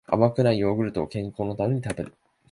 [0.07, 2.15] 甘くないヨーグルトを健康のために食べる